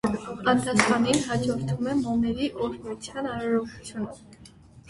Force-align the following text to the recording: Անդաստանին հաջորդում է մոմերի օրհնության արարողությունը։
Անդաստանին 0.53 1.19
հաջորդում 1.25 1.91
է 1.91 1.95
մոմերի 1.99 2.49
օրհնության 2.65 3.31
արարողությունը։ 3.35 4.21